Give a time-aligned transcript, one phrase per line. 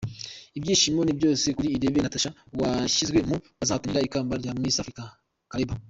[0.57, 5.03] Ibyishimo ni byose kuri Irebe Natacha washyizwe mu bazahatanira ikamba rya Miss Africa
[5.51, 5.77] Calabar